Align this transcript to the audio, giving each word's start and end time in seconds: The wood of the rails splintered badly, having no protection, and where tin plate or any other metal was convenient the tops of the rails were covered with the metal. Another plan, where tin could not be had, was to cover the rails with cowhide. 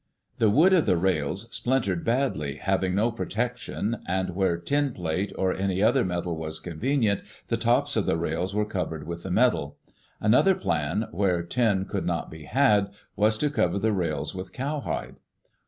The 0.39 0.49
wood 0.49 0.73
of 0.73 0.87
the 0.87 0.97
rails 0.97 1.47
splintered 1.55 2.03
badly, 2.03 2.55
having 2.55 2.95
no 2.95 3.11
protection, 3.11 3.99
and 4.07 4.31
where 4.31 4.57
tin 4.57 4.93
plate 4.93 5.31
or 5.37 5.53
any 5.53 5.83
other 5.83 6.03
metal 6.03 6.35
was 6.35 6.59
convenient 6.59 7.21
the 7.49 7.57
tops 7.57 7.95
of 7.95 8.07
the 8.07 8.17
rails 8.17 8.55
were 8.55 8.65
covered 8.65 9.05
with 9.05 9.21
the 9.21 9.29
metal. 9.29 9.77
Another 10.19 10.55
plan, 10.55 11.07
where 11.11 11.43
tin 11.43 11.85
could 11.85 12.07
not 12.07 12.31
be 12.31 12.45
had, 12.45 12.89
was 13.15 13.37
to 13.37 13.51
cover 13.51 13.77
the 13.77 13.93
rails 13.93 14.33
with 14.33 14.53
cowhide. 14.53 15.17